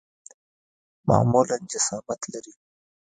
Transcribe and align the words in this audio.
معمولاً 1.09 1.57
جسامت 1.73 2.21
لري. 2.33 2.53